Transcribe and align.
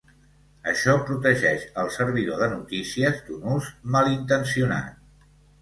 Això 0.71 0.95
protegeix 1.09 1.67
al 1.83 1.91
servidor 1.97 2.41
de 2.45 2.49
notícies 2.55 3.23
d'un 3.29 3.47
ús 3.59 3.71
malintencionat. 3.97 5.01